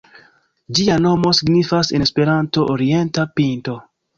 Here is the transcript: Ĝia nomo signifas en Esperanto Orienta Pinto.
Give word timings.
Ĝia 0.77 0.95
nomo 1.03 1.33
signifas 1.41 1.93
en 1.99 2.07
Esperanto 2.07 2.67
Orienta 2.77 3.31
Pinto. 3.37 3.79